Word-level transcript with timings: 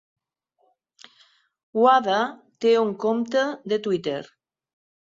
Wada 1.83 2.17
té 2.67 2.75
un 2.87 2.93
compte 3.07 3.47
de 3.73 3.85
Twitter. 3.87 4.21